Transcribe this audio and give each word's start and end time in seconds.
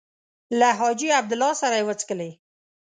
له 0.59 0.69
حاجي 0.79 1.09
عبدالله 1.19 1.51
سره 1.61 1.75
یې 1.79 1.85
وڅښلې. 1.87 2.31